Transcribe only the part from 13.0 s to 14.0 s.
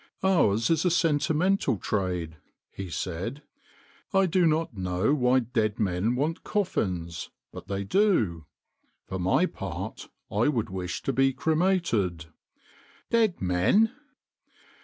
Dead men